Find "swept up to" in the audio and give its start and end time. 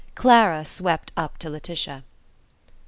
0.65-1.47